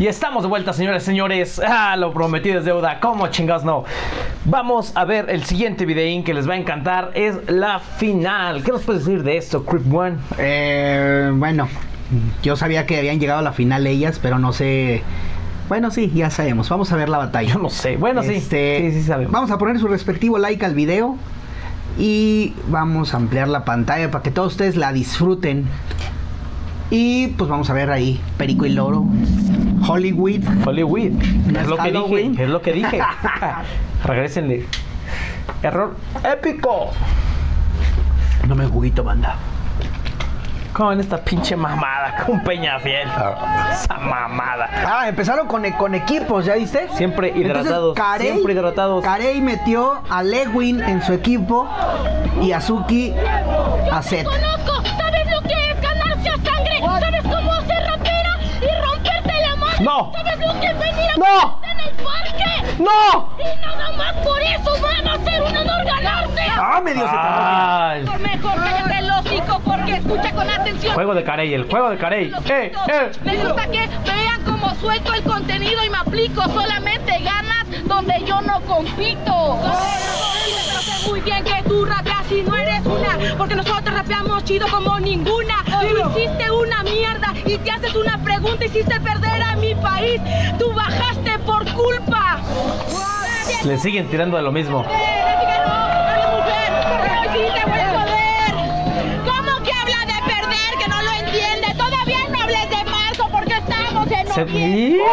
Y 0.00 0.06
estamos 0.06 0.42
de 0.42 0.48
vuelta, 0.48 0.72
señores, 0.72 1.02
señores. 1.02 1.60
Ah, 1.72 1.94
lo 1.96 2.12
prometido 2.12 2.58
es 2.58 2.64
deuda. 2.64 3.00
¿Cómo 3.00 3.26
chingados 3.28 3.64
no? 3.64 3.84
Vamos 4.46 4.92
a 4.94 5.04
ver 5.04 5.28
el 5.28 5.44
siguiente 5.44 5.84
videín 5.84 6.24
que 6.24 6.32
les 6.32 6.48
va 6.48 6.54
a 6.54 6.56
encantar. 6.56 7.10
Es 7.14 7.36
la 7.50 7.80
final. 7.80 8.62
¿Qué 8.62 8.72
nos 8.72 8.82
puedes 8.82 9.04
decir 9.04 9.22
de 9.22 9.36
esto, 9.36 9.64
Creep 9.64 9.92
One? 9.92 10.16
Eh, 10.38 11.30
bueno, 11.34 11.68
yo 12.42 12.56
sabía 12.56 12.86
que 12.86 12.98
habían 12.98 13.20
llegado 13.20 13.40
a 13.40 13.42
la 13.42 13.52
final 13.52 13.86
ellas, 13.86 14.18
pero 14.22 14.38
no 14.38 14.52
sé. 14.52 15.02
Bueno, 15.68 15.90
sí, 15.90 16.10
ya 16.14 16.30
sabemos. 16.30 16.68
Vamos 16.70 16.90
a 16.92 16.96
ver 16.96 17.08
la 17.10 17.18
batalla. 17.18 17.52
Yo 17.52 17.58
no 17.58 17.68
sé. 17.68 17.96
Bueno, 17.96 18.22
sí. 18.22 18.34
Este, 18.34 18.90
Sí, 18.90 19.00
sí 19.00 19.06
sabemos. 19.06 19.32
Vamos 19.32 19.50
a 19.50 19.58
poner 19.58 19.78
su 19.78 19.86
respectivo 19.86 20.38
like 20.38 20.64
al 20.64 20.74
video 20.74 21.16
y 21.98 22.54
vamos 22.68 23.12
a 23.12 23.18
ampliar 23.18 23.48
la 23.48 23.64
pantalla 23.66 24.10
para 24.10 24.22
que 24.22 24.30
todos 24.30 24.52
ustedes 24.52 24.76
la 24.76 24.92
disfruten. 24.92 25.66
Y 26.90 27.28
pues 27.28 27.48
vamos 27.48 27.70
a 27.70 27.72
ver 27.72 27.90
ahí 27.90 28.20
Perico 28.36 28.66
y 28.66 28.70
Loro, 28.70 29.04
Hollywood. 29.86 30.40
Hollywood. 30.66 31.10
¿No 31.46 31.60
Es 31.60 31.66
lo 31.68 31.76
que 31.76 31.92
dije. 31.92 32.42
Es 32.42 32.48
lo 32.48 32.62
que 32.62 32.72
dije. 32.72 33.00
Regrésenle. 34.04 34.66
Error 35.62 35.94
épico. 36.24 36.90
No 38.48 38.54
me 38.54 38.66
juguito, 38.66 39.04
banda. 39.04 39.36
Con 40.72 40.98
esta 41.00 41.18
pinche 41.22 41.56
mamada. 41.56 42.24
Con 42.24 42.42
Peñafiel. 42.42 43.08
Esa 43.72 43.98
mamada. 43.98 44.68
Ah, 44.86 45.08
empezaron 45.08 45.46
con, 45.46 45.68
con 45.72 45.94
equipos, 45.94 46.44
¿ya 46.44 46.54
viste? 46.54 46.88
Siempre 46.94 47.32
hidratados. 47.36 47.96
Entonces, 47.96 48.02
Carey, 48.02 48.32
siempre 48.32 48.52
hidratados. 48.54 49.04
Carey 49.04 49.40
metió 49.40 50.00
a 50.08 50.22
Lewin 50.22 50.80
en 50.80 51.02
su 51.02 51.12
equipo 51.12 51.68
y 52.40 52.52
Azuki 52.52 53.12
a 53.92 54.00
Seth. 54.02 54.26
No. 59.90 60.12
¿Sabes 60.14 60.38
lo 60.38 60.60
que 60.60 60.66
es 60.68 60.78
venir 60.78 61.10
a 61.10 61.16
No. 61.16 61.60
pelearte 61.60 61.66
en 61.72 61.80
el 61.80 61.94
parque? 61.96 62.74
¡No! 62.78 63.28
Y 63.40 63.60
nada 63.66 63.92
más 63.96 64.12
por 64.24 64.40
eso 64.40 64.70
van 64.80 65.08
a 65.08 65.24
ser 65.24 65.42
un 65.42 65.56
honor 65.56 65.84
ganarte. 65.84 66.42
Ah, 66.48 66.80
medio 66.80 67.00
se. 67.08 67.16
Ay. 67.16 68.02
Mejor, 68.04 68.20
mejor 68.20 68.54
cállate 68.62 68.98
el 68.98 69.10
hocico 69.10 69.60
porque 69.64 69.92
escucha 69.96 70.30
con 70.32 70.48
atención. 70.48 70.94
Juego 70.94 71.14
de 71.14 71.24
Carey, 71.24 71.54
el 71.54 71.68
juego 71.68 71.90
de 71.90 71.98
Carey. 71.98 72.32
¡Eh, 72.48 72.72
eh! 72.88 73.10
Me 73.24 73.36
gusta 73.38 73.66
que 73.66 73.88
vean 74.06 74.42
cómo 74.44 74.72
suelto 74.76 75.12
el 75.12 75.22
contenido 75.24 75.84
y 75.84 75.90
me 75.90 75.98
aplico. 75.98 76.42
Solamente 76.44 77.18
ganas 77.18 77.66
donde 77.86 78.22
yo 78.24 78.40
no 78.42 78.60
compito. 78.60 79.58
Pero 79.60 80.80
sé 80.82 81.08
muy 81.08 81.20
bien 81.20 81.42
que 81.44 81.62
tú 81.68 81.84
rapeas 81.84 82.30
y 82.30 82.42
no 82.42 82.54
eres 82.56 82.86
una. 82.86 83.18
Porque 83.36 83.56
nosotros 83.56 83.92
rapeamos 83.92 84.44
chido 84.44 84.68
como 84.68 85.00
ninguna. 85.00 85.59
Hiciste 85.82 86.50
una 86.50 86.82
mierda 86.82 87.32
y 87.46 87.56
te 87.58 87.70
haces 87.70 87.94
una 87.94 88.18
pregunta. 88.22 88.64
Hiciste 88.64 88.98
perder 89.00 89.42
a 89.42 89.54
mi 89.56 89.74
país. 89.76 90.20
Tú 90.58 90.72
bajaste 90.72 91.38
por 91.46 91.64
culpa. 91.72 92.38
Le 93.64 93.78
siguen 93.78 94.08
tirando 94.08 94.36
de 94.36 94.42
lo 94.42 94.52
mismo. 94.52 94.84
¿Cómo 99.24 99.62
que 99.64 99.72
habla 99.72 100.04
de 100.06 100.20
perder? 100.26 100.76
Que 100.78 100.88
no 100.88 101.00
lo 101.02 101.10
entiende. 101.12 101.66
Todavía 101.76 102.18
no 102.30 102.40
hables 102.42 102.68
de 102.70 102.84
marzo 102.90 103.28
porque 103.30 103.54
estamos 103.54 104.10
en 104.10 104.26
Se- 104.28 104.44
noviembre. 104.44 105.00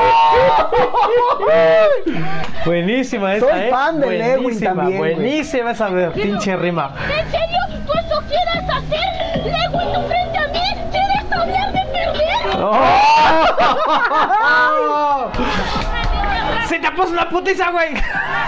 Buenísima 2.66 3.36
esa, 3.36 3.50
Soy 3.50 3.60
¿eh? 3.62 3.70
fan 3.70 4.00
de 4.02 4.10
Lewin 4.10 4.44
Buenísima, 4.44 4.76
también. 4.76 4.98
Buenísima 5.00 5.72
esa 5.72 5.90
pinche 6.12 6.56
rima. 6.58 6.94
¿En 7.04 7.32
serio? 7.32 7.60
¿Tú 7.86 7.94
eso 7.94 8.22
quieres 8.28 8.70
hacer? 8.70 9.46
Lewin, 9.46 9.77
¡Oh! 12.70 12.76
¡Se 16.68 16.80
te 16.80 16.92
puso 16.92 17.10
una 17.10 17.30
putiza, 17.30 17.70
güey! 17.72 17.94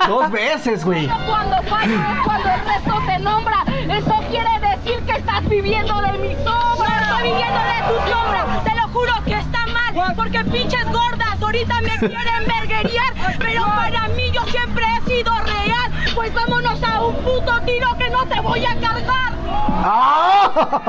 Dos 0.08 0.30
veces, 0.32 0.84
güey. 0.84 1.08
Cuando 1.28 1.62
fallas 1.64 2.18
es 2.18 2.24
cuando 2.26 2.50
el 2.50 2.66
resto 2.66 3.02
te 3.06 3.20
nombra. 3.20 3.64
Eso 3.90 4.16
quiere 4.30 4.60
decir 4.60 5.00
que 5.06 5.12
estás 5.14 5.48
viviendo 5.48 6.02
de 6.02 6.12
mi 6.18 6.34
sombra. 6.44 7.00
Estoy 7.02 7.24
viviendo 7.32 7.60
de 7.60 7.82
tu 7.88 7.94
sombra. 8.12 8.46
Te 8.64 8.76
lo 8.76 8.88
juro 8.90 9.14
que 9.26 9.34
está 9.36 9.66
mal. 9.68 10.14
Porque 10.16 10.44
pinches 10.46 10.86
gordas 10.92 11.42
ahorita 11.42 11.82
me 11.82 11.98
quieren 12.00 12.46
verguerear. 12.48 13.14
Pero 13.38 13.64
para 13.66 14.08
mí 14.10 14.32
yo 14.34 14.44
siempre 14.48 14.86
he 14.98 15.02
sido 15.10 15.32
real. 15.40 15.92
Pues 16.16 16.34
vámonos 16.34 16.82
a 16.84 17.02
un 17.02 17.16
puto 17.18 17.62
tiro 17.62 17.96
que 17.98 18.10
no 18.10 18.26
te 18.26 18.40
voy 18.42 18.66
a 18.66 18.76
cargar. 18.80 19.19
¡Ah! 19.68 20.82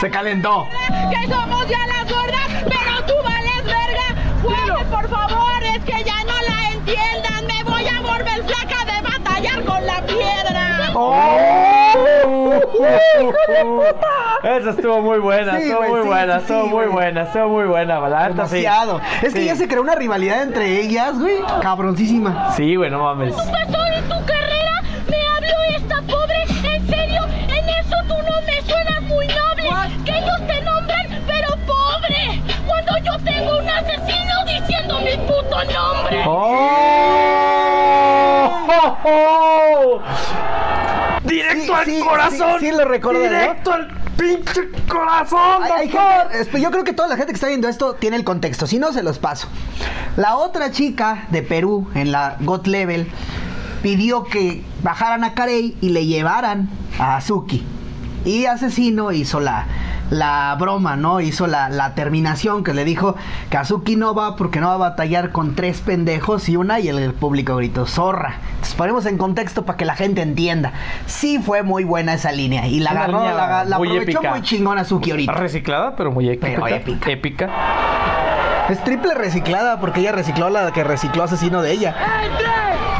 Se 0.00 0.10
calentó. 0.10 0.66
que 1.10 1.26
somos 1.32 1.66
ya 1.68 1.86
las 1.86 2.10
gordas, 2.12 2.48
pero 2.64 3.04
tú 3.06 3.12
vales 3.24 3.64
verga. 3.64 4.14
Juegue, 4.42 4.84
por 4.86 5.08
favor, 5.08 5.62
es 5.74 5.84
que 5.84 6.02
ya 6.04 6.24
no 6.24 6.34
la 6.48 6.72
entiendan. 6.72 7.46
Me 7.46 7.62
voy 7.64 7.86
a 7.86 8.00
volver 8.00 8.42
flaca 8.44 8.84
de 8.84 9.00
batallar 9.02 9.64
con 9.64 9.86
la 9.86 10.02
piedra. 10.02 10.90
Esa 14.42 14.70
estuvo 14.70 15.00
muy 15.02 15.18
buena, 15.18 15.56
Sí, 15.58 15.62
estuvo 15.64 15.78
güey, 15.78 15.90
muy 15.90 16.00
sí, 16.02 16.06
buena, 16.08 16.34
sí, 16.36 16.40
estuvo 16.42 16.62
sí, 16.64 16.68
muy 16.70 16.86
buena, 16.86 17.22
estuvo 17.22 17.48
muy 17.48 17.64
buena, 17.64 18.00
la 18.08 18.28
neta, 18.28 18.46
sí. 18.48 18.56
Demasiado. 18.60 19.00
Es 19.22 19.34
que 19.34 19.40
Sí. 19.40 19.46
ya 19.46 19.56
se 19.56 19.68
creó 19.68 19.82
una 19.82 19.94
rivalidad 19.94 20.42
entre 20.42 20.80
ellas, 20.80 21.18
güey. 21.18 21.36
Cabroncísima. 21.60 22.52
Sí, 22.56 22.74
güey, 22.76 22.90
no 22.90 23.02
mames. 23.02 23.34
pasó 23.34 23.86
en 23.86 24.08
tu 24.08 24.24
nombre. 35.66 36.24
¡Oh! 36.26 37.50
¡Oh! 38.68 38.96
¡Oh! 39.04 40.00
¡Directo 41.24 41.64
Sí, 41.64 41.70
al 41.72 41.84
sí, 41.84 42.00
corazón! 42.00 42.60
sí, 42.60 42.66
sí 42.66 42.72
lo 42.76 42.84
recuerdo, 42.86 43.20
¿no? 43.22 43.28
¡Directo 43.28 43.72
al 43.72 43.88
pinche 44.16 44.68
corazón, 44.88 45.62
Hay- 45.62 45.88
gente- 45.88 46.50
esp- 46.50 46.58
yo 46.60 46.70
creo 46.70 46.84
que 46.84 46.92
toda 46.92 47.08
la 47.08 47.16
gente 47.16 47.32
que 47.32 47.36
está 47.36 47.48
viendo 47.48 47.68
esto 47.68 47.94
tiene 47.94 48.16
el 48.16 48.24
contexto. 48.24 48.66
Si 48.66 48.78
no, 48.78 48.92
se 48.92 49.02
los 49.02 49.18
paso. 49.18 49.48
La 50.16 50.36
otra 50.36 50.70
chica 50.72 51.24
de 51.30 51.42
Perú 51.42 51.88
en 51.94 52.12
la 52.12 52.36
God 52.40 52.66
Level 52.66 53.10
pidió 53.82 54.24
que 54.24 54.62
bajaran 54.82 55.24
a 55.24 55.34
Carey 55.34 55.76
y 55.80 55.90
le 55.90 56.06
llevaran 56.06 56.68
a 56.98 57.16
Azuki. 57.16 57.64
Y 58.24 58.44
Asesino 58.46 59.12
hizo 59.12 59.40
la, 59.40 59.66
la 60.10 60.54
broma, 60.58 60.96
¿no? 60.96 61.20
Hizo 61.20 61.46
la, 61.46 61.68
la 61.68 61.94
terminación 61.94 62.64
que 62.64 62.74
le 62.74 62.84
dijo 62.84 63.16
que 63.48 63.56
Azuki 63.56 63.96
no 63.96 64.14
va 64.14 64.36
porque 64.36 64.60
no 64.60 64.68
va 64.68 64.74
a 64.74 64.78
batallar 64.78 65.30
con 65.32 65.54
tres 65.54 65.80
pendejos 65.80 66.48
y 66.48 66.56
una 66.56 66.80
y 66.80 66.88
el, 66.88 66.98
el 66.98 67.14
público 67.14 67.56
gritó 67.56 67.86
zorra. 67.86 68.40
Entonces 68.50 68.74
ponemos 68.74 69.06
en 69.06 69.18
contexto 69.18 69.64
para 69.64 69.76
que 69.76 69.84
la 69.84 69.94
gente 69.94 70.22
entienda. 70.22 70.72
Sí 71.06 71.38
fue 71.38 71.62
muy 71.62 71.84
buena 71.84 72.14
esa 72.14 72.32
línea 72.32 72.66
y 72.66 72.80
la 72.80 72.90
agarró, 72.90 73.24
la, 73.24 73.64
la 73.64 73.78
muy 73.78 73.88
aprovechó 73.88 74.18
épica. 74.18 74.30
muy 74.30 74.42
chingón 74.42 74.78
Azuki 74.78 75.10
ahorita. 75.12 75.32
Reciclada, 75.32 75.96
pero 75.96 76.10
muy 76.10 76.28
épica. 76.28 76.46
Pero 76.46 76.66
épica. 76.66 77.10
Épica. 77.10 77.50
Es 78.68 78.82
triple 78.84 79.14
reciclada 79.14 79.80
porque 79.80 80.00
ella 80.00 80.12
recicló 80.12 80.48
la 80.48 80.70
que 80.72 80.84
recicló 80.84 81.24
asesino 81.24 81.60
de 81.60 81.72
ella. 81.72 81.96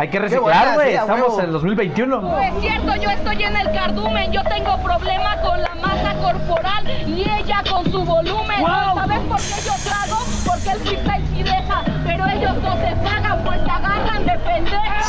Hay 0.00 0.08
que 0.08 0.18
reciclar, 0.18 0.74
güey. 0.76 0.88
sí, 0.92 0.94
Estamos 0.94 1.28
huevo. 1.28 1.40
en 1.42 1.52
2021. 1.52 2.20
No 2.22 2.38
es 2.40 2.54
cierto, 2.62 2.96
yo 2.96 3.10
estoy 3.10 3.42
en 3.42 3.54
el 3.56 3.70
cardumen, 3.70 4.32
yo 4.32 4.42
tengo 4.44 4.78
problema 4.82 5.36
con 5.42 5.60
la 5.60 5.74
masa 5.74 6.14
corporal 6.14 6.84
y 7.06 7.20
ella 7.22 7.62
con 7.70 7.84
su 7.92 8.02
volumen. 8.02 8.64
¿Sabes 8.94 9.18
por 9.28 9.36
qué 9.38 9.62
yo 9.62 9.72
trago? 9.84 10.18
Porque 10.46 10.70
el 10.70 10.78
freestyle 10.80 11.26
sí 11.34 11.42
deja, 11.42 11.82
pero 12.06 12.26
ellos 12.28 12.56
no 12.62 12.72
se 12.76 12.96
pagan, 13.04 13.44
pues 13.44 13.60
se 13.62 13.70
agarran 13.70 14.24
de 14.24 14.38
pendeja. 14.38 15.00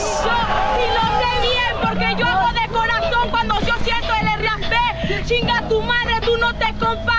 Y 0.00 0.04
yo, 0.26 0.36
y 0.82 0.86
lo 0.94 1.04
sé 1.18 1.40
bien, 1.40 1.74
porque 1.82 2.14
yo 2.20 2.26
hago 2.26 2.52
de 2.52 2.68
corazón 2.68 3.30
cuando 3.30 3.54
yo 3.60 3.74
siento 3.84 4.12
el 4.20 4.44
RAP. 4.44 5.24
Chinga 5.26 5.62
tu 5.68 5.80
madre, 5.80 6.20
tú 6.20 6.36
no 6.36 6.52
te 6.56 6.66
comparas 6.74 7.15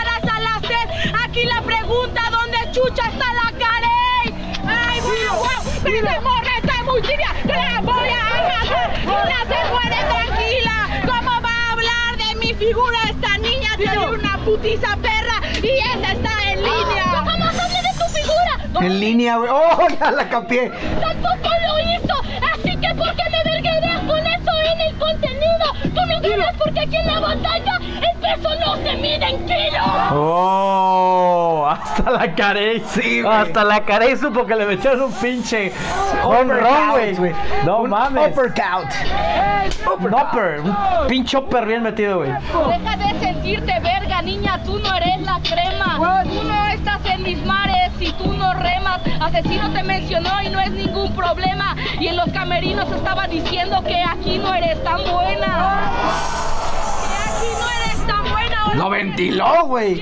figura 12.68 12.98
esta 13.10 13.38
niña? 13.38 13.70
Tiene 13.78 14.08
una 14.08 14.38
putiza 14.40 14.98
perra 14.98 15.42
y 15.62 15.68
esa 15.68 16.12
está 16.12 16.52
en 16.52 16.58
línea. 16.60 17.04
¿Cómo 17.16 17.30
hable 17.30 17.82
de 17.82 17.94
tu 17.98 18.06
figura? 18.14 18.86
En 18.86 19.00
línea, 19.00 19.38
güey. 19.38 19.50
¡Oh, 19.50 19.88
ya 20.00 20.12
la 20.12 20.28
capié! 20.28 20.72
Tampoco 21.00 21.50
lo 21.66 21.80
hizo, 21.80 22.16
así 22.54 22.76
que 22.76 22.96
¿por 22.96 23.16
qué 23.16 23.24
me 23.30 23.52
verguereas 23.52 24.02
con 24.02 24.20
eso 24.20 24.52
en 24.74 24.82
el 24.82 24.98
contenido? 24.98 25.66
Tú 25.96 26.02
no 26.06 26.22
ganas 26.22 26.56
porque 26.58 26.80
aquí 26.82 26.96
en 26.98 27.08
la 27.08 27.20
batalla 27.20 27.77
el 28.34 28.40
peso 28.40 28.50
no 28.66 28.76
se 28.78 28.96
mide 28.98 29.26
en 29.30 29.46
kilos. 29.46 29.88
¡Oh! 30.12 31.68
Hasta 31.70 32.12
la 32.12 32.34
Carey. 32.36 32.84
Sí, 32.88 33.22
güey. 33.22 33.36
Hasta 33.36 33.64
la 33.64 33.82
Carey 33.82 34.16
supo 34.16 34.46
que 34.46 34.56
le 34.56 34.66
metieron 34.66 35.02
un 35.04 35.14
pinche 35.14 35.72
Uppercut, 36.24 37.18
güey. 37.18 37.34
No 37.66 37.80
Un 37.80 37.90
mames. 37.90 38.32
Uppercut. 38.32 38.90
Un 40.00 40.14
upper. 40.14 40.60
Un 40.62 40.76
pinche 41.08 41.38
upper 41.38 41.66
bien 41.66 41.84
metido, 41.84 42.18
güey. 42.20 42.32
Deja 42.32 42.98
de 42.98 43.20
sentirte 43.20 43.80
verga, 43.80 44.22
niña, 44.22 44.62
tú 44.64 44.80
no 44.80 44.94
eres 44.96 45.22
la 45.22 45.40
crema. 45.42 46.24
Tú 46.24 46.44
no 46.44 46.68
estás 46.68 47.06
en 47.06 47.24
mis 47.24 47.44
mares 47.46 47.92
y 48.00 48.12
tú 48.14 48.34
no 48.34 48.54
remas. 48.54 49.02
Asesino 49.20 49.72
te 49.72 49.84
mencionó 49.84 50.30
y 50.44 50.50
no 50.50 50.60
es 50.60 50.72
ningún 50.72 51.14
problema. 51.16 51.76
Y 52.00 52.08
en 52.08 52.18
los 52.18 52.30
camerinos 52.32 52.90
estaba 52.92 53.28
diciendo 53.28 53.82
que 53.84 54.04
aquí 54.04 54.38
no 54.38 54.54
eres 54.54 54.82
tan 54.84 54.98
buena. 55.12 55.92
Lo 58.78 58.90
ventiló, 58.92 59.66
güey. 59.66 60.02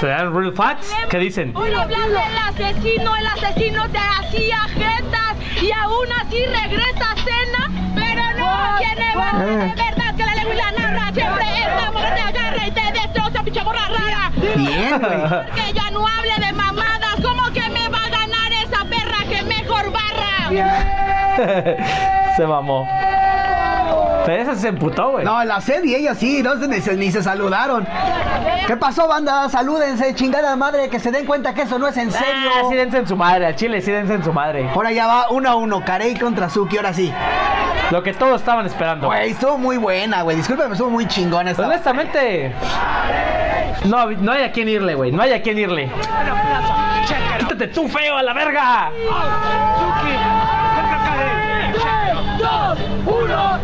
¿Se 0.00 0.06
dan 0.06 0.34
real 0.34 0.52
facts? 0.54 0.94
¿Qué 1.10 1.18
dicen? 1.18 1.54
Hoy 1.54 1.72
hablas 1.74 2.08
del 2.08 2.38
asesino, 2.48 3.16
el 3.16 3.26
asesino 3.26 3.88
te 3.90 3.98
hacía 3.98 4.60
jetas 4.68 5.36
y 5.62 5.70
aún 5.72 6.06
así 6.20 6.38
regresa 6.46 7.12
a 7.12 7.16
cena, 7.16 7.92
pero 7.94 8.22
no 8.38 8.78
tiene 8.78 9.14
barra 9.14 9.46
de 9.46 9.74
verdad 9.74 10.14
que 10.16 10.24
la 10.24 10.34
lengua 10.36 10.54
y 10.54 10.56
la 10.56 10.72
narra 10.72 11.12
siempre 11.12 11.44
esta 11.58 11.92
mujer 11.92 12.14
te 12.14 12.20
agarra 12.20 12.66
y 12.66 12.70
te 12.70 12.92
destroza, 12.92 13.42
pinche 13.42 13.62
morra 13.62 13.88
rara. 13.88 14.32
Bien, 14.56 14.98
güey. 14.98 15.66
Que 15.66 15.72
ya 15.74 15.90
no 15.90 16.06
hable 16.06 16.46
de 16.46 16.52
mamadas, 16.54 17.16
como 17.22 17.44
que 17.52 17.68
me 17.68 17.88
va 17.90 18.04
a 18.04 18.08
ganar 18.08 18.52
esa 18.52 18.84
perra 18.84 19.24
que 19.28 19.42
mejor 19.42 19.92
barra. 19.92 20.48
se 22.36 22.46
mamó. 22.46 22.88
Pero 24.28 24.42
ese 24.42 24.56
se 24.56 24.68
emputó, 24.68 25.12
güey. 25.12 25.24
No, 25.24 25.42
la 25.42 25.58
sed 25.62 25.82
y 25.84 25.94
ella 25.94 26.14
sí, 26.14 26.42
no 26.42 26.60
se, 26.60 26.68
ni, 26.68 26.82
se, 26.82 26.94
ni 26.98 27.10
se 27.10 27.22
saludaron. 27.22 27.88
¿Qué 28.66 28.76
pasó, 28.76 29.08
banda? 29.08 29.48
Salúdense, 29.48 30.14
chingada 30.14 30.54
madre, 30.54 30.90
que 30.90 31.00
se 31.00 31.10
den 31.10 31.24
cuenta 31.24 31.54
que 31.54 31.62
eso 31.62 31.78
no 31.78 31.88
es 31.88 31.96
en 31.96 32.12
serio. 32.12 32.50
Ah, 32.54 32.66
sí 32.68 32.74
dense 32.74 32.98
en 32.98 33.08
su 33.08 33.16
madre, 33.16 33.46
al 33.46 33.56
chile 33.56 33.80
sí 33.80 33.90
dense 33.90 34.12
en 34.12 34.22
su 34.22 34.30
madre. 34.34 34.68
Ahora 34.68 34.92
ya 34.92 35.06
va 35.06 35.30
uno 35.30 35.48
a 35.48 35.54
uno, 35.54 35.82
Carey 35.82 36.14
contra 36.14 36.50
Suki, 36.50 36.76
ahora 36.76 36.92
sí. 36.92 37.10
Lo 37.90 38.02
que 38.02 38.12
todos 38.12 38.42
estaban 38.42 38.66
esperando. 38.66 39.06
Güey, 39.06 39.30
estuvo 39.30 39.56
muy 39.56 39.78
buena, 39.78 40.20
güey. 40.20 40.36
Discúlpame, 40.36 40.72
estuvo 40.72 40.90
muy 40.90 41.08
chingona 41.08 41.52
esta. 41.52 41.66
Honestamente, 41.66 42.52
no, 43.86 44.10
no 44.10 44.32
hay 44.32 44.42
a 44.42 44.52
quién 44.52 44.68
irle, 44.68 44.94
güey. 44.94 45.10
No 45.10 45.22
hay 45.22 45.32
a 45.32 45.40
quién 45.40 45.58
irle. 45.58 45.90
Quítate 47.38 47.68
tú, 47.68 47.88
feo, 47.88 48.18
a 48.18 48.22
la 48.22 48.34
verga. 48.34 48.90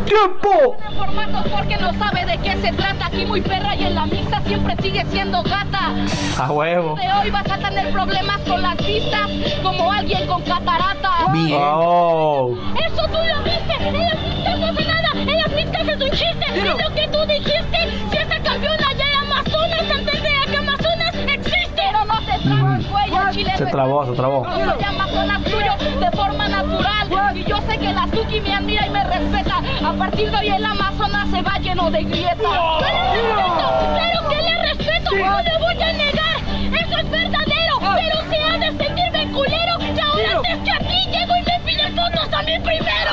¡Tiempo! 0.06 0.76
Formatos 0.96 1.46
porque 1.50 1.76
no 1.76 1.92
sabe 1.94 2.24
de 2.24 2.38
qué 2.38 2.56
se 2.56 2.72
trata, 2.72 3.06
aquí 3.06 3.26
muy 3.26 3.40
perra 3.40 3.74
y 3.76 3.84
en 3.84 3.94
la 3.94 4.06
misa 4.06 4.40
siempre 4.46 4.74
sigue 4.80 5.04
siendo 5.06 5.42
gata. 5.42 5.92
A 6.38 6.50
huevo. 6.50 6.94
De 6.96 7.12
hoy 7.12 7.30
vas 7.30 7.50
a 7.50 7.58
tener 7.58 7.92
problemas 7.92 8.40
con 8.40 8.62
las 8.62 8.76
vistas, 8.78 9.30
como 9.62 9.90
alguien 9.92 10.26
con 10.26 10.42
catarata. 10.42 11.32
Bien. 11.32 11.58
Oh. 11.60 12.54
Eso 12.86 13.02
tú 13.06 13.18
lo 13.18 13.42
viste, 13.42 13.74
en 13.86 14.00
las 14.00 14.16
pistas 14.16 14.58
no 14.58 14.66
hace 14.66 14.84
nada, 14.84 15.10
en 15.14 15.38
las 15.38 15.48
pistas 15.48 15.88
es 15.88 16.00
un 16.00 16.10
chiste. 16.10 16.46
Y 16.54 16.82
lo 16.82 16.94
que 16.94 17.08
tú 17.08 17.18
dijiste, 17.26 17.78
si 18.10 18.16
esa 18.16 18.40
campeona 18.40 18.92
ya 18.96 19.08
era 19.08 19.20
Amazonas, 19.20 19.90
antes 19.94 20.22
de 20.22 20.28
que 20.50 20.56
Amazonas 20.56 21.14
existe. 21.14 21.68
Pero 21.76 22.04
no 22.04 22.18
te 22.20 22.38
trabas, 22.48 22.90
güey, 22.90 23.14
el 23.14 23.30
chile 23.30 23.52
Se 23.56 23.62
no 23.62 23.66
es 23.66 23.72
trabó, 23.72 24.06
se 24.06 24.12
trabó. 24.12 24.46
Y 27.44 27.48
yo 27.50 27.56
sé 27.68 27.78
que 27.78 27.92
la 27.92 28.04
Suki 28.04 28.40
me 28.40 28.54
admira 28.54 28.86
y 28.86 28.90
me 28.90 29.04
respeta 29.04 29.60
A 29.86 29.92
partir 29.92 30.30
de 30.30 30.36
hoy 30.36 30.48
el 30.48 30.64
Amazonas 30.64 31.28
se 31.30 31.42
va 31.42 31.58
lleno 31.58 31.90
de 31.90 32.02
grietas 32.04 32.38
¡Yo 32.40 32.80
le 32.80 32.92
respeto! 33.02 33.66
¡Claro 33.94 34.28
que 34.28 34.42
le 34.42 34.62
respeto! 34.62 35.10
¡No 35.16 35.42
le 35.42 35.58
voy 35.58 35.82
a 35.82 35.92
negar! 35.92 36.38
¡Eso 36.80 36.98
es 36.98 37.10
verdadero! 37.10 37.78
Pero 37.80 38.16
se 38.30 38.42
ha 38.42 38.58
de 38.58 38.66
sentirme 38.66 39.32
culero 39.32 39.74
Y 39.80 40.00
ahora 40.00 40.36
antes 40.36 40.58
que 40.64 40.70
a 40.70 40.78
ti 40.78 41.06
llego 41.10 41.36
y 41.36 41.42
me 41.42 41.60
pide 41.64 41.90
fotos 41.90 42.32
a 42.32 42.42
mí 42.42 42.58
primero 42.60 43.12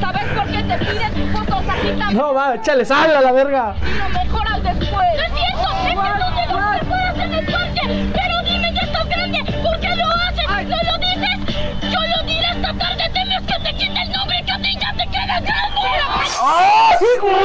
¿Sabes 0.00 0.24
por 0.36 0.46
qué 0.46 0.62
te 0.62 0.78
piden 0.78 1.32
fotos 1.32 1.62
así 1.68 1.88
tan 1.98 2.14
No, 2.14 2.34
va, 2.34 2.54
échale 2.54 2.84
sal 2.84 3.16
a 3.16 3.20
la 3.20 3.32
verga. 3.32 3.74
y 3.80 3.84
lo 3.84 4.08
mejoras 4.08 4.17
¡Oh, 16.98 17.04
sí, 17.04 17.06
güey! 17.20 17.38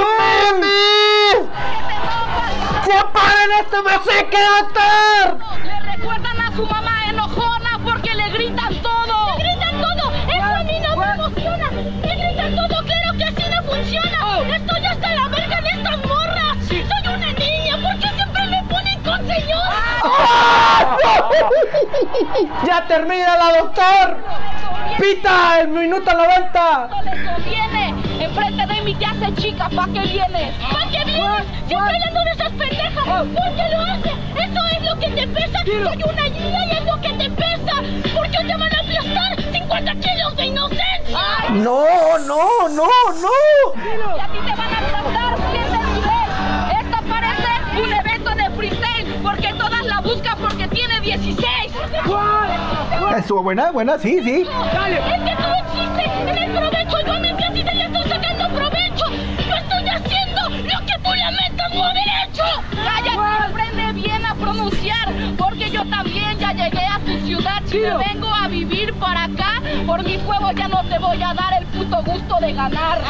¡Ya 2.88 3.12
paren 3.12 3.52
esto, 3.62 3.84
me 3.84 3.92
sé 4.04 4.28
que 4.30 4.38
atar! 4.38 5.38
Le 5.64 5.80
recuerdan 5.92 6.42
a 6.42 6.56
su 6.56 6.66
mamá 6.66 7.06
enojona 7.10 7.80
porque 7.84 8.16
le 8.16 8.30
gritan 8.32 8.76
todo. 8.82 9.38
¡Le 9.38 9.44
gritan 9.44 9.80
todo! 9.80 10.12
¡Eso 10.28 10.56
a 10.56 10.64
mí 10.64 10.80
no 10.80 10.96
me 10.98 11.06
emociona! 11.06 11.70
¡Le 11.72 12.16
gritan 12.16 12.56
todo! 12.56 12.84
¡Claro 12.84 13.18
que 13.18 13.24
así 13.26 13.44
no 13.54 13.64
funciona! 13.64 14.56
¡Estoy 14.56 14.86
hasta 14.86 15.16
la 15.16 15.28
verga 15.28 15.62
de 15.62 15.70
estas 15.70 15.98
morras! 16.08 16.58
¡Soy 16.68 16.84
una 17.06 17.34
niña! 17.34 17.78
¿Por 17.78 18.00
qué 18.00 18.10
siempre 18.16 18.46
me 18.48 18.64
ponen 18.64 19.04
con 19.04 19.28
señora? 19.28 20.98
¡Ya 22.66 22.88
termina 22.88 23.38
la 23.38 23.58
doctor! 23.60 24.18
¡Pita! 25.00 25.60
¡El 25.62 25.68
minuto 25.68 26.12
90! 26.12 26.88
No 26.90 27.02
les 27.04 27.30
conviene. 27.30 28.03
Enfrente 28.24 28.66
de 28.66 28.82
mí 28.84 28.96
te 28.96 29.06
hace 29.06 29.34
chica, 29.36 29.70
¿pa' 29.76 29.86
qué 29.88 30.00
vienes? 30.00 30.56
¿Pa' 30.72 30.88
qué 30.90 31.04
vienes? 31.06 31.44
Si 31.68 31.74
estoy 31.74 31.78
hablando 31.78 32.24
de 32.24 32.32
esas 32.32 32.52
pendejas, 32.52 33.06
¿por 33.06 33.56
qué 33.56 33.66
lo 33.70 33.82
haces? 33.82 34.14
Eso 34.34 34.62
es 34.72 34.84
lo 34.90 35.00
que 35.00 35.08
te 35.10 35.28
pesa. 35.28 35.60
Soy 35.66 36.04
una 36.04 36.30
niña 36.30 36.66
y 36.66 36.72
es 36.72 36.86
lo 36.86 37.02
que 37.02 37.10
te 37.10 37.30
pesa. 37.30 37.76
¿Por 38.16 38.30
qué 38.32 38.38
te 38.38 38.56
van 38.56 38.74
a 38.74 38.80
aplastar 38.80 39.52
50 39.52 39.96
kilos 39.96 40.36
de 40.38 40.46
inocencia? 40.46 41.20
No, 41.50 42.18
no, 42.20 42.70
no, 42.70 42.88
no. 43.22 43.36
Y 43.76 44.20
a 44.20 44.28
ti 44.28 44.38
te 44.46 44.56
van 44.56 44.74
a 44.74 44.80
aplastar 44.80 45.38
100 45.52 45.64
de 45.72 45.78
nivel. 45.94 46.28
Esto 46.80 46.98
parece 47.10 47.52
un 47.84 47.92
evento 47.94 48.30
de 48.36 48.50
freestyle 48.56 49.16
porque 49.22 49.54
todas 49.54 49.86
la 49.86 50.00
buscan 50.00 50.38
porque 50.38 50.68
tiene 50.70 51.02
16. 51.02 51.74
Estuvo 53.18 53.44
buena, 53.44 53.72
buena, 53.72 54.00
sí, 54.00 54.20
sí. 54.24 54.42
Es 54.42 55.33
llegué 66.54 66.86
a 66.86 67.00
tu 67.00 67.26
ciudad. 67.26 67.62
Si 67.66 67.80
me 67.80 67.98
vengo 67.98 68.34
a 68.34 68.48
vivir 68.48 68.94
para 68.96 69.26
acá, 69.26 69.62
por 69.86 70.04
mis 70.04 70.24
huevos 70.24 70.54
ya 70.56 70.68
no 70.68 70.84
te 70.88 70.98
voy 71.00 71.22
a 71.22 71.34
dar 71.34 71.54
el 71.60 71.66
puto 71.68 72.04
gusto 72.04 72.38
de 72.40 72.54
ganar. 72.54 73.02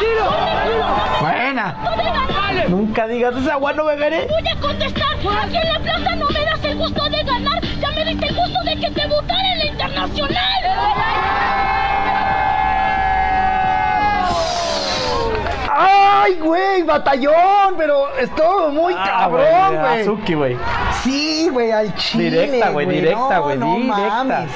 Buena. 1.19 1.77
de 1.97 2.03
ganar. 2.03 2.69
Nunca 2.69 3.07
digas 3.07 3.35
esa 3.35 3.53
agua 3.53 3.73
no 3.73 3.85
beberé. 3.85 4.27
Voy 4.27 4.47
a 4.47 4.59
contestar. 4.59 5.03
Aquí 5.43 5.57
en 5.57 5.73
la 5.73 5.79
plaza 5.79 6.15
no 6.15 6.27
me 6.29 6.45
das 6.45 6.63
el 6.63 6.77
gusto 6.77 7.09
de 7.09 7.23
ganar. 7.23 7.61
Ya 7.79 7.91
me 7.91 8.05
diste 8.05 8.27
el 8.27 8.35
gusto 8.35 8.59
de 8.63 8.75
que 8.75 8.91
te 8.91 9.07
votara 9.07 9.53
en 9.53 9.59
la 9.59 9.65
internacional. 9.65 11.12
¡Ay, 16.33 16.39
güey! 16.39 16.83
¡Batallón! 16.83 17.75
Pero 17.77 18.07
estuvo 18.17 18.69
muy 18.71 18.93
Ah, 18.97 19.03
cabrón, 19.19 19.77
güey. 19.79 20.01
Azuki, 20.01 20.33
güey. 20.33 20.57
Sí, 21.03 21.49
güey, 21.51 21.71
al 21.71 21.93
chile. 21.95 22.29
Directa, 22.29 22.69
güey, 22.71 22.87
directa, 22.87 23.37
güey, 23.39 23.57
no 23.57 23.75
directa. 23.75 24.23
mames. 24.23 24.51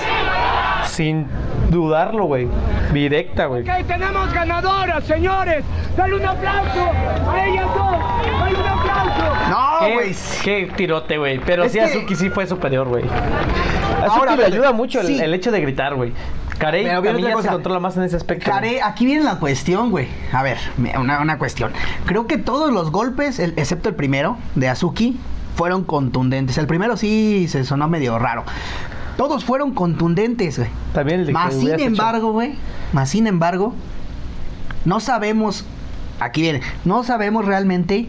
Sin 0.86 1.28
dudarlo, 1.70 2.26
güey. 2.26 2.48
Directa, 2.92 3.46
güey. 3.46 3.62
Ok, 3.62 3.86
tenemos 3.88 4.34
ganadoras, 4.34 5.04
señores. 5.04 5.64
Dale 5.96 6.16
un 6.16 6.26
aplauso 6.26 6.90
a 7.32 7.46
ellas 7.46 7.66
dos. 7.76 7.92
Dale 8.40 8.56
un 8.60 8.68
aplauso. 8.68 9.50
No, 9.50 9.86
¿Qué, 9.86 9.94
güey. 9.94 10.16
qué 10.44 10.72
tirote, 10.76 11.18
güey. 11.18 11.40
Pero 11.40 11.64
Es 11.66 11.72
sí, 11.74 11.78
que- 11.80 11.86
Azuki 11.86 12.16
sí 12.16 12.30
fue 12.30 12.48
superior, 12.48 12.88
güey. 12.88 13.04
Azuki 13.04 14.20
Ahora, 14.20 14.36
le 14.36 14.46
ayuda 14.46 14.72
mucho 14.72 15.00
el 15.02 15.34
hecho 15.34 15.52
de 15.52 15.62
gritar, 15.62 15.94
güey. 15.96 16.14
Carey 16.58 16.86
Pero 16.86 17.02
viene 17.02 17.28
otra 17.28 17.42
se 17.44 17.48
controla 17.50 17.80
más 17.80 17.98
en 17.98 18.04
ese 18.04 18.16
aspecto. 18.16 18.50
Care, 18.50 18.82
aquí 18.82 19.06
viene 19.06 19.24
la 19.24 19.38
cuestión, 19.40 19.92
güey. 19.92 20.08
A 20.32 20.44
ver, 20.44 20.58
una, 20.98 21.22
una 21.22 21.38
cuestión. 21.38 21.72
Creo 22.06 22.28
que 22.28 22.38
todos 22.38 22.72
los 22.74 22.92
golpes, 22.92 23.40
el- 23.40 23.54
excepto 23.58 23.90
el 23.90 23.96
primero, 23.96 24.38
de 24.56 24.70
Azuki, 24.70 25.20
fueron 25.56 25.84
contundentes. 25.84 26.58
El 26.58 26.68
primero 26.68 26.98
sí 26.98 27.48
se 27.50 27.64
sonó 27.64 27.88
medio 27.88 28.18
raro. 28.20 28.44
Todos 29.18 29.46
fueron 29.46 29.74
contundentes, 29.74 30.58
güey. 30.60 30.70
También 30.94 31.22
el 31.22 31.26
de 31.28 31.34
Más 31.34 31.54
sin 31.54 31.80
embargo, 31.80 32.32
güey. 32.32 32.56
Más 32.94 33.10
sin 33.10 33.28
embargo, 33.28 33.74
no 34.86 35.00
sabemos. 35.00 35.66
Aquí 36.20 36.42
viene. 36.42 36.62
No 36.86 37.04
sabemos 37.04 37.46
realmente 37.46 38.08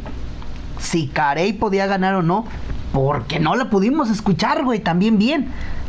si 0.79 1.09
Carey 1.09 1.53
podía 1.53 1.87
ganar 1.87 2.15
o 2.15 2.23
no. 2.23 2.47
Porque 2.93 3.39
no 3.39 3.55
la 3.55 3.69
pudimos 3.69 4.11
escuchar, 4.11 4.65
güey, 4.65 4.81
también 4.81 5.19
bien. 5.19 5.49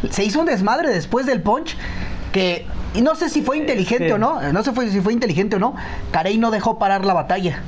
Se 0.10 0.24
hizo 0.24 0.40
un 0.42 0.46
desmadre 0.46 0.90
después 0.90 1.26
del 1.26 1.42
punch. 1.42 1.78
Que. 2.32 2.66
Y 2.94 3.02
no 3.02 3.16
sé 3.16 3.30
si 3.30 3.42
fue 3.42 3.58
inteligente 3.58 4.08
sí. 4.08 4.12
o 4.12 4.18
no. 4.18 4.42
No 4.52 4.64
sé 4.64 4.72
si 4.90 5.02
fue 5.02 5.14
inteligente 5.14 5.56
o 5.58 5.60
no. 5.60 5.76
Carey 6.12 6.38
no 6.38 6.52
dejó 6.52 6.80
parar 6.80 7.06
la 7.06 7.14
batalla. 7.14 7.62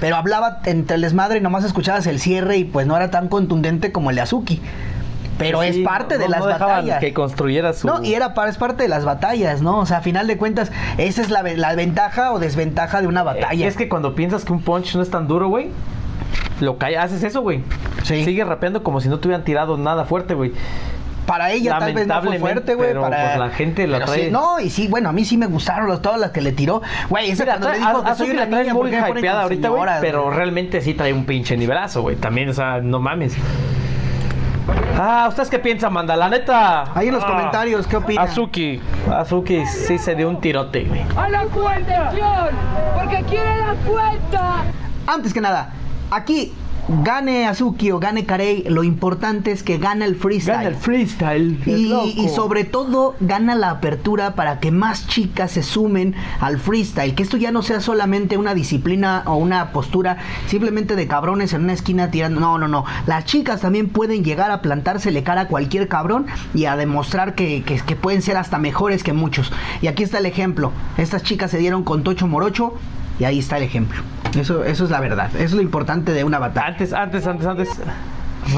pero 0.00 0.16
hablaba 0.16 0.60
entre 0.64 0.96
el 0.96 1.02
desmadre 1.02 1.38
y 1.38 1.40
nomás 1.42 1.64
escuchabas 1.64 2.06
el 2.06 2.20
cierre 2.20 2.56
y 2.56 2.64
pues 2.64 2.86
no 2.86 2.96
era 2.96 3.10
tan 3.10 3.28
contundente 3.28 3.92
como 3.92 4.08
el 4.10 4.16
de 4.16 4.22
Azuki. 4.22 4.60
Pero 5.38 5.62
es 5.62 5.78
parte 5.78 6.16
no- 6.16 6.22
de 6.22 6.28
las 6.28 6.40
no 6.40 6.46
batallas. 6.46 7.00
que 7.00 7.12
construyera 7.14 7.72
su... 7.72 7.86
No, 7.86 8.02
y 8.02 8.12
era 8.14 8.34
es 8.48 8.56
parte 8.58 8.82
de 8.82 8.88
las 8.88 9.04
batallas, 9.06 9.62
¿no? 9.62 9.78
O 9.78 9.86
sea, 9.86 9.98
a 9.98 10.00
final 10.02 10.26
de 10.26 10.36
cuentas, 10.36 10.70
esa 10.98 11.22
es 11.22 11.30
la, 11.30 11.40
ve- 11.42 11.56
la 11.56 11.74
ventaja 11.74 12.32
o 12.32 12.38
desventaja 12.38 13.00
de 13.00 13.06
una 13.08 13.22
batalla. 13.22 13.64
Eh, 13.64 13.68
Es 13.68 13.76
que 13.76 13.88
cuando 13.88 14.14
piensas 14.14 14.44
que 14.44 14.52
un 14.52 14.60
punch 14.60 14.94
no 14.96 15.02
es 15.02 15.10
tan 15.10 15.28
duro, 15.28 15.48
güey, 15.48 15.68
lo 16.60 16.76
cae, 16.76 16.98
haces 16.98 17.22
eso, 17.22 17.40
güey. 17.40 17.62
Sí. 18.02 18.22
Sigue 18.24 18.44
rapeando 18.44 18.82
como 18.82 19.00
si 19.00 19.08
no 19.08 19.18
te 19.18 19.28
hubieran 19.28 19.44
tirado 19.44 19.78
nada 19.78 20.04
fuerte, 20.04 20.34
güey. 20.34 20.52
Para 21.30 21.50
ella 21.52 21.78
tal 21.78 21.94
vez 21.94 22.06
no 22.06 22.22
fue 22.22 22.38
fuerte, 22.38 22.74
güey. 22.74 22.88
pero, 22.88 23.02
Para 23.02 23.24
pues, 23.24 23.38
la 23.38 23.50
gente 23.50 23.86
lo 23.86 23.94
Pero 23.94 24.06
trae. 24.06 24.24
sí, 24.26 24.30
no, 24.30 24.58
y 24.60 24.68
sí, 24.70 24.88
bueno, 24.88 25.08
a 25.10 25.12
mí 25.12 25.24
sí 25.24 25.36
me 25.36 25.46
gustaron 25.46 25.86
los, 25.86 26.02
todas 26.02 26.18
las 26.18 26.30
que 26.32 26.40
le 26.40 26.52
tiró. 26.52 26.82
Güey, 27.08 27.30
esa 27.30 27.44
Mira, 27.44 27.58
cuando 27.58 27.68
le 27.68 27.74
trae- 27.78 27.86
dijo 27.88 27.98
a- 28.00 28.04
que 28.04 28.10
Azuki 28.10 28.28
soy 28.28 28.36
la 28.36 28.42
una 28.42 28.50
trae 28.50 28.62
niña, 28.62 28.74
muy 28.74 28.80
¿por 28.82 28.90
qué 28.90 28.96
me 28.96 29.02
ponen 29.08 29.18
hypeada 29.18 29.42
ahorita, 29.42 29.68
güey, 29.68 29.82
pero 30.00 30.30
realmente 30.30 30.80
sí 30.80 30.94
trae 30.94 31.12
un 31.12 31.24
pinche 31.24 31.56
nivelazo, 31.56 32.02
güey. 32.02 32.16
También, 32.16 32.48
o 32.48 32.52
sea, 32.52 32.80
no 32.80 32.98
mames. 32.98 33.36
Ah, 34.98 35.26
¿ustedes 35.28 35.48
qué 35.48 35.58
piensan, 35.58 35.92
manda? 35.92 36.14
La 36.16 36.28
neta. 36.28 36.84
Ahí 36.94 37.08
en 37.08 37.14
los 37.14 37.24
Ah, 37.24 37.28
comentarios, 37.28 37.86
¿qué 37.86 37.96
opinan? 37.96 38.24
Azuki. 38.26 38.80
Azuki 39.10 39.64
sí 39.66 39.98
se 39.98 40.14
dio 40.14 40.28
un 40.28 40.40
tirote, 40.40 40.84
güey. 40.84 41.00
¡A 41.16 41.28
la 41.28 41.44
cuenta! 41.44 42.12
¡Porque 42.94 43.22
quiere 43.28 43.56
la 43.56 43.74
cuenta! 43.86 44.56
Antes 45.06 45.32
que 45.32 45.40
nada, 45.40 45.72
aquí 46.10 46.52
gane 47.04 47.46
Azuki 47.46 47.90
o 47.92 47.98
gane 48.00 48.26
Karei, 48.26 48.64
lo 48.68 48.82
importante 48.84 49.52
es 49.52 49.62
que 49.62 49.78
gana 49.78 50.04
el 50.04 50.16
freestyle. 50.16 50.74
freestyle. 50.74 51.58
Y, 51.66 51.92
y 52.20 52.28
sobre 52.28 52.64
todo 52.64 53.14
gana 53.20 53.54
la 53.54 53.70
apertura 53.70 54.34
para 54.34 54.58
que 54.60 54.70
más 54.72 55.06
chicas 55.06 55.52
se 55.52 55.62
sumen 55.62 56.14
al 56.40 56.58
freestyle. 56.58 57.14
Que 57.14 57.22
esto 57.22 57.36
ya 57.36 57.52
no 57.52 57.62
sea 57.62 57.80
solamente 57.80 58.36
una 58.36 58.54
disciplina 58.54 59.22
o 59.26 59.36
una 59.36 59.72
postura 59.72 60.18
simplemente 60.48 60.96
de 60.96 61.06
cabrones 61.06 61.52
en 61.52 61.62
una 61.64 61.72
esquina 61.74 62.10
tirando. 62.10 62.40
No, 62.40 62.58
no, 62.58 62.66
no. 62.68 62.84
Las 63.06 63.24
chicas 63.24 63.60
también 63.60 63.88
pueden 63.88 64.24
llegar 64.24 64.50
a 64.50 64.60
plantársele 64.60 65.22
cara 65.22 65.42
a 65.42 65.48
cualquier 65.48 65.86
cabrón 65.88 66.26
y 66.54 66.64
a 66.64 66.76
demostrar 66.76 67.34
que, 67.34 67.62
que- 67.62 67.80
que 67.80 67.96
pueden 67.96 68.20
ser 68.22 68.36
hasta 68.36 68.58
mejores 68.58 69.02
que 69.04 69.12
muchos. 69.12 69.52
Y 69.80 69.86
aquí 69.86 70.02
está 70.02 70.18
el 70.18 70.26
ejemplo. 70.26 70.72
Estas 70.98 71.22
chicas 71.22 71.50
se 71.50 71.58
dieron 71.58 71.84
con 71.84 72.02
Tocho 72.02 72.26
Morocho 72.26 72.74
y 73.18 73.24
ahí 73.24 73.38
está 73.38 73.56
el 73.58 73.62
ejemplo. 73.62 74.02
Eso, 74.38 74.64
eso 74.64 74.84
es 74.84 74.90
la 74.90 75.00
verdad. 75.00 75.30
Eso 75.34 75.44
es 75.44 75.52
lo 75.54 75.62
importante 75.62 76.12
de 76.12 76.24
una 76.24 76.38
batalla. 76.38 76.68
Antes, 76.68 76.92
antes, 76.92 77.26
antes, 77.26 77.46
antes. 77.46 77.68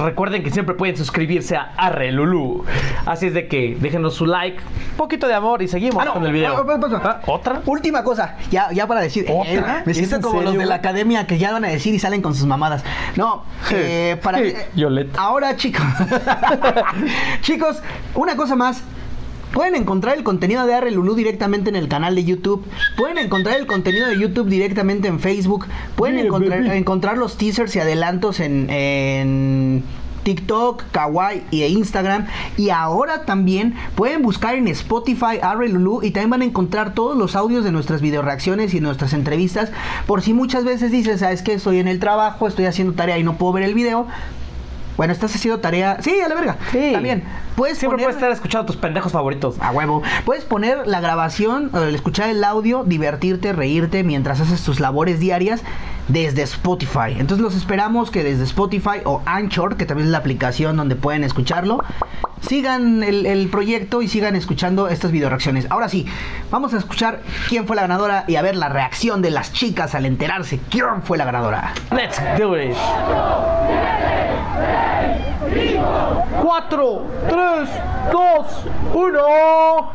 Recuerden 0.05 0.43
que 0.45 0.51
siempre 0.51 0.75
pueden 0.75 0.97
suscribirse 0.97 1.57
a 1.57 1.73
Arre 1.77 2.13
Lulu. 2.13 2.65
Así 3.05 3.27
es 3.27 3.35
de 3.35 3.49
que 3.49 3.77
déjenos 3.81 4.15
su 4.15 4.27
like, 4.27 4.59
poquito 4.97 5.27
de 5.27 5.35
amor 5.35 5.61
y 5.61 5.69
seguimos 5.69 6.01
Ah, 6.01 6.07
no. 6.07 6.13
con 6.15 6.25
el 6.25 6.33
video. 6.33 6.55
Ah, 6.57 7.01
ah, 7.05 7.21
¿Otra? 7.27 7.61
Última 7.67 8.05
cosa, 8.05 8.37
ya, 8.51 8.71
ya 8.73 8.87
para 8.87 9.01
decir. 9.01 9.27
¿Otra? 9.29 9.81
eh, 9.81 9.83
me 9.85 9.93
¿Es 9.93 9.99
siento 9.99 10.17
en 10.17 10.23
como 10.23 10.41
los 10.41 10.57
de 10.57 10.67
la 10.67 10.77
academia 10.77 11.27
que 11.27 11.37
ya 11.37 11.53
van 11.53 11.65
a 11.65 11.69
decir 11.69 11.93
y 11.95 11.99
salen 11.99 12.23
con 12.23 12.35
sus 12.35 12.47
mamadas. 12.47 12.85
No, 13.17 13.43
eh, 13.71 14.17
para. 14.23 14.39
Sí, 14.39 14.55
Yolette. 14.77 15.17
Ahora, 15.19 15.57
chicos. 15.57 15.85
chicos, 17.41 17.83
una 18.15 18.37
cosa 18.37 18.57
más. 18.57 18.83
Pueden 19.53 19.75
encontrar 19.75 20.17
el 20.17 20.25
contenido 20.25 20.67
de 20.67 20.75
Arre 20.75 20.91
Lulú 20.91 21.15
directamente 21.15 21.69
en 21.69 21.77
el 21.77 21.89
canal 21.89 22.15
de 22.15 22.25
YouTube. 22.25 22.65
Pueden 22.97 23.19
encontrar 23.19 23.57
el 23.59 23.67
contenido 23.67 24.09
de 24.09 24.19
YouTube 24.19 24.49
directamente 24.49 25.09
en 25.09 25.21
Facebook. 25.21 25.67
Pueden 25.97 26.17
Yeah, 26.17 26.77
encontrar, 26.77 27.19
los 27.19 27.37
teasers 27.37 27.75
y 27.77 27.79
adelantos 27.79 28.41
en, 28.41 28.69
en 28.71 29.85
TikTok, 30.23 30.85
Kawaii 30.93 31.43
y 31.51 31.65
Instagram. 31.65 32.27
Y 32.57 32.71
ahora 32.71 33.25
también 33.25 33.75
pueden 33.95 34.23
buscar 34.23 34.55
en 34.55 34.69
Spotify 34.69 35.39
Arre 35.43 35.69
Lulú 35.69 36.03
y 36.03 36.11
también 36.11 36.31
van 36.31 36.43
a 36.43 36.45
encontrar 36.45 36.95
todos 36.95 37.17
los 37.17 37.37
audios 37.37 37.65
de 37.65 37.73
nuestras 37.73 38.01
videoreacciones 38.01 38.75
y 38.75 38.81
nuestras 38.81 39.13
entrevistas. 39.13 39.71
Por 40.07 40.23
si 40.23 40.33
muchas 40.33 40.65
veces 40.65 40.91
dices, 40.91 41.21
¿sabes 41.21 41.43
que 41.43 41.53
Estoy 41.53 41.79
en 41.79 41.87
el 41.87 42.01
trabajo, 42.01 42.49
estoy 42.49 42.65
haciendo 42.65 42.95
tarea 42.95 43.19
y 43.19 43.23
no 43.23 43.37
puedo 43.37 43.53
ver 43.53 43.65
el 43.65 43.75
video. 43.75 44.07
Bueno, 44.97 45.13
estás 45.13 45.35
haciendo 45.35 45.61
tarea. 45.61 45.99
Sí, 46.01 46.21
a 46.21 46.29
la 46.29 46.35
verga. 46.35 46.57
Sí. 46.71 46.91
También. 46.93 47.25
Puedes 47.57 47.79
Siempre 47.79 47.97
poner- 47.97 48.05
puedes 48.07 48.17
estar 48.17 48.31
escuchando 48.33 48.67
tus 48.67 48.77
pendejos 48.77 49.13
favoritos. 49.13 49.57
a 49.61 49.71
huevo. 49.71 50.03
Puedes 50.25 50.45
poner 50.45 50.87
la 50.87 51.01
grabación, 51.01 51.71
escuchar 51.95 52.31
el 52.31 52.43
audio, 52.45 52.85
divertirte, 52.85 53.53
reírte 53.53 54.05
mientras 54.05 54.41
haces 54.41 54.63
tus 54.65 54.81
labores 54.81 55.21
diarias 55.21 55.63
desde 56.09 56.43
Spotify. 56.43 57.13
Entonces 57.19 57.39
los 57.43 57.55
esperamos 57.55 58.11
que 58.11 58.25
desde 58.25 58.45
Spotify 58.45 59.01
o 59.05 59.23
Anchor, 59.27 59.77
que 59.77 59.85
también 59.87 60.07
es 60.09 60.13
la 60.13 60.19
aplicación 60.19 60.77
donde 60.77 60.97
pueden 60.97 61.25
escucharlo, 61.25 61.83
sigan 62.41 63.03
el, 63.03 63.25
el 63.27 63.49
proyecto 63.49 64.03
y 64.03 64.09
sigan 64.09 64.35
escuchando 64.35 64.89
estas 64.89 65.13
videoreacciones. 65.13 65.67
Ahora 65.71 65.89
sí, 65.89 66.07
vamos 66.51 66.75
a 66.75 66.79
escuchar 66.79 67.21
quién 67.49 67.67
fue 67.67 67.77
la 67.77 67.83
ganadora 67.83 68.25
y 68.27 68.37
a 68.37 68.43
ver 68.43 68.57
la 68.57 68.69
reacción 68.69 69.23
de 69.23 69.31
las 69.31 69.53
chicas 69.53 69.95
al 69.95 70.07
enterarse 70.07 70.59
quién 70.71 71.03
fue 71.05 71.19
la 71.19 71.25
ganadora. 71.25 71.73
Let's 71.93 72.19
do 72.39 72.57
it. 72.61 72.75
4, 76.43 77.03
3, 77.29 77.69
2, 78.13 78.67
1. 78.95 79.93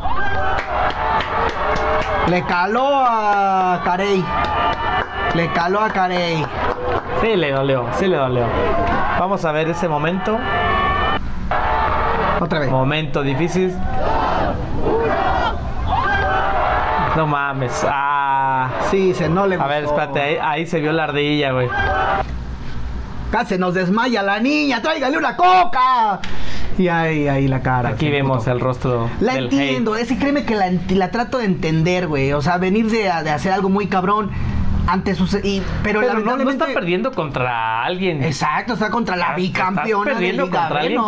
Le 2.27 2.43
caló 2.43 2.87
a 2.93 3.81
Carey. 3.83 4.23
Le 5.35 5.51
caló 5.51 5.81
a 5.81 5.89
Carey. 5.89 6.45
Sí 7.21 7.35
le 7.35 7.51
dolió, 7.51 7.85
sí 7.93 8.07
le 8.07 8.17
dolió. 8.17 8.45
Vamos 9.19 9.43
a 9.45 9.51
ver 9.51 9.69
ese 9.69 9.87
momento. 9.87 10.37
Otra 12.39 12.59
vez. 12.59 12.69
Momento 12.69 13.23
difícil. 13.23 13.75
No 17.15 17.25
mames. 17.25 17.85
Ah. 17.89 18.69
Sí, 18.91 19.13
se 19.13 19.27
no 19.27 19.47
le 19.47 19.55
A 19.55 19.65
ver, 19.65 19.85
gustó. 19.85 19.99
espérate, 20.01 20.21
ahí, 20.21 20.37
ahí 20.41 20.65
se 20.67 20.79
vio 20.79 20.91
la 20.91 21.05
ardilla, 21.05 21.51
güey. 21.51 21.67
Casi 23.31 23.49
se 23.49 23.57
nos 23.57 23.73
desmaya 23.73 24.23
la 24.23 24.39
niña, 24.39 24.81
tráigale 24.81 25.17
una 25.17 25.35
coca. 25.35 26.19
Y 26.77 26.87
ahí, 26.87 27.27
ahí 27.27 27.47
la 27.47 27.61
cara. 27.61 27.89
Aquí 27.89 28.09
vemos 28.09 28.39
puto. 28.39 28.51
el 28.51 28.59
rostro 28.59 29.09
La 29.19 29.33
del 29.33 29.45
entiendo, 29.45 29.95
hate. 29.95 30.03
ese 30.03 30.17
créeme 30.17 30.45
que 30.45 30.55
la, 30.55 31.11
trato 31.11 31.39
de 31.39 31.45
entender, 31.45 32.07
güey. 32.07 32.33
O 32.33 32.41
sea, 32.41 32.57
venir 32.57 32.89
de, 32.89 32.99
de 32.99 33.09
hacer 33.31 33.51
algo 33.51 33.69
muy 33.69 33.87
cabrón 33.87 34.31
ante 34.87 35.13
sus. 35.15 35.33
Y, 35.43 35.61
pero, 35.83 35.99
Pero 35.99 36.19
no, 36.19 36.49
está 36.49 36.67
perdiendo 36.67 37.11
contra 37.11 37.83
alguien. 37.83 38.23
Exacto, 38.23 38.73
está 38.73 38.89
contra 38.89 39.15
la 39.15 39.35
bicampeona 39.35 40.11
Estás 40.11 40.13
perdiendo 40.13 40.43
de 40.43 40.49
Liga 40.49 40.61
contra 40.61 40.79
alguien 40.81 41.01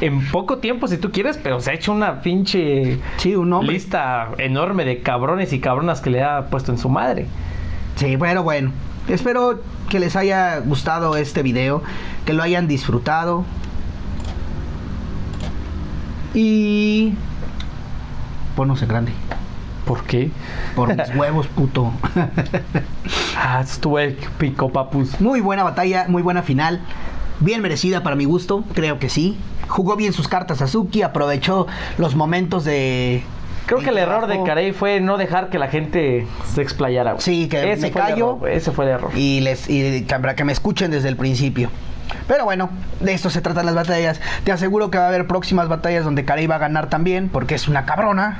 que 0.00 0.06
en, 0.06 0.16
en 0.18 0.30
poco 0.30 0.58
tiempo, 0.58 0.88
si 0.88 0.98
tú 0.98 1.10
quieres, 1.12 1.38
pero 1.38 1.60
se 1.60 1.70
ha 1.70 1.74
hecho 1.74 1.92
una 1.92 2.20
pinche 2.20 2.98
Sí, 3.16 3.36
un 3.36 3.52
hombre. 3.52 3.74
lista 3.74 4.30
enorme 4.38 4.84
de 4.84 5.00
cabrones 5.00 5.52
y 5.52 5.60
cabronas 5.60 6.00
que 6.00 6.10
le 6.10 6.22
ha 6.22 6.46
puesto 6.46 6.72
en 6.72 6.78
su 6.78 6.88
madre. 6.88 7.26
Sí, 7.96 8.16
bueno, 8.16 8.42
bueno. 8.42 8.72
Espero 9.10 9.60
que 9.88 9.98
les 9.98 10.14
haya 10.14 10.60
gustado 10.60 11.16
este 11.16 11.42
video, 11.42 11.82
que 12.24 12.32
lo 12.32 12.42
hayan 12.44 12.68
disfrutado. 12.68 13.44
Y. 16.32 17.14
Ponnos 18.54 18.82
en 18.82 18.88
grande. 18.88 19.12
¿Por 19.84 20.04
qué? 20.04 20.30
Por 20.76 20.96
mis 20.96 21.14
huevos, 21.16 21.48
puto. 21.48 21.92
Ah, 23.36 23.60
estuvo 23.62 23.98
épico, 23.98 24.70
papus. 24.70 25.20
Muy 25.20 25.40
buena 25.40 25.64
batalla, 25.64 26.06
muy 26.08 26.22
buena 26.22 26.42
final. 26.42 26.80
Bien 27.40 27.62
merecida 27.62 28.04
para 28.04 28.14
mi 28.14 28.26
gusto, 28.26 28.62
creo 28.74 29.00
que 29.00 29.08
sí. 29.08 29.36
Jugó 29.66 29.96
bien 29.96 30.12
sus 30.12 30.28
cartas 30.28 30.62
Azuki, 30.62 31.02
aprovechó 31.02 31.66
los 31.98 32.14
momentos 32.14 32.64
de. 32.64 33.24
Creo 33.66 33.80
que 33.80 33.90
el 33.90 33.98
error 33.98 34.26
de. 34.26 34.42
Carey 34.42 34.72
fue 34.72 35.00
no 35.00 35.16
dejar 35.16 35.48
que 35.48 35.58
la 35.58 35.68
gente 35.68 36.26
se 36.54 36.62
explayara. 36.62 37.12
güey. 37.12 37.22
Sí, 37.22 37.48
que 37.48 37.72
ese 37.72 37.86
me 37.86 37.92
fue 37.92 38.00
el 38.00 38.08
callo. 38.08 38.36
error, 38.36 38.48
ese 38.50 38.72
fue 38.72 38.84
el 38.86 38.90
error. 38.92 39.10
y 39.14 39.40
les 39.40 39.68
y 39.68 40.02
para 40.08 40.34
que 40.34 40.44
me 40.44 40.52
escuchen 40.52 40.90
desde 40.90 41.08
el 41.08 41.16
principio. 41.16 41.70
Pero 42.26 42.44
bueno, 42.44 42.70
de 43.00 43.12
esto 43.12 43.30
se 43.30 43.40
tratan 43.40 43.66
las 43.66 43.74
batallas. 43.74 44.20
Te 44.44 44.52
aseguro 44.52 44.90
que 44.90 44.98
va 44.98 45.04
a 45.04 45.08
haber 45.08 45.26
próximas 45.26 45.68
batallas 45.68 46.04
donde 46.04 46.24
Karei 46.24 46.46
va 46.46 46.56
a 46.56 46.58
ganar 46.58 46.88
también, 46.88 47.28
porque 47.28 47.54
es 47.54 47.68
una 47.68 47.84
cabrona. 47.84 48.38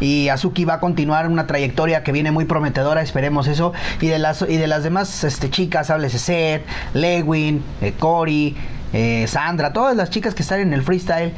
Y 0.00 0.28
Azuki 0.28 0.64
va 0.64 0.74
a 0.74 0.80
continuar 0.80 1.28
una 1.28 1.46
trayectoria 1.46 2.02
que 2.02 2.12
viene 2.12 2.32
muy 2.32 2.44
prometedora, 2.44 3.02
esperemos 3.02 3.46
eso. 3.46 3.72
Y 4.00 4.08
de 4.08 4.18
las, 4.18 4.42
y 4.42 4.56
de 4.56 4.66
las 4.66 4.82
demás 4.82 5.24
este, 5.24 5.50
chicas, 5.50 5.90
háblese 5.90 6.18
Seth, 6.18 6.62
Lewin, 6.94 7.62
eh, 7.80 7.94
Cory, 7.98 8.56
eh, 8.92 9.26
Sandra, 9.28 9.72
todas 9.72 9.96
las 9.96 10.10
chicas 10.10 10.34
que 10.34 10.42
están 10.42 10.60
en 10.60 10.72
el 10.72 10.82
freestyle 10.82 11.32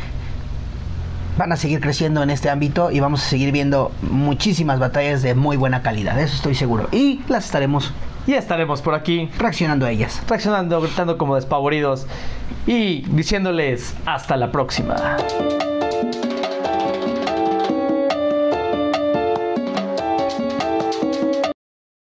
van 1.36 1.52
a 1.52 1.56
seguir 1.56 1.80
creciendo 1.80 2.22
en 2.22 2.30
este 2.30 2.50
ámbito 2.50 2.90
y 2.90 3.00
vamos 3.00 3.24
a 3.24 3.28
seguir 3.28 3.52
viendo 3.52 3.92
muchísimas 4.02 4.78
batallas 4.78 5.22
de 5.22 5.34
muy 5.34 5.56
buena 5.56 5.82
calidad, 5.82 6.18
eso 6.20 6.36
estoy 6.36 6.54
seguro. 6.54 6.88
Y 6.92 7.20
las 7.28 7.46
estaremos 7.46 7.92
Y 8.26 8.34
estaremos 8.34 8.82
por 8.82 8.94
aquí 8.94 9.30
reaccionando 9.38 9.86
a 9.86 9.90
ellas. 9.90 10.22
reaccionando, 10.28 10.80
gritando 10.80 11.18
como 11.18 11.34
despavoridos 11.36 12.06
y 12.66 13.02
diciéndoles 13.08 13.94
hasta 14.06 14.36
la 14.36 14.52
próxima. 14.52 14.94